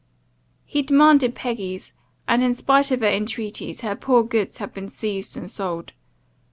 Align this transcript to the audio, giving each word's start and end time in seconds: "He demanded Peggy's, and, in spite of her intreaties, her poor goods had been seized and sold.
"He 0.65 0.81
demanded 0.81 1.35
Peggy's, 1.35 1.93
and, 2.27 2.41
in 2.41 2.55
spite 2.55 2.89
of 2.89 3.01
her 3.01 3.05
intreaties, 3.07 3.81
her 3.81 3.95
poor 3.95 4.23
goods 4.23 4.57
had 4.57 4.73
been 4.73 4.89
seized 4.89 5.37
and 5.37 5.47
sold. 5.47 5.93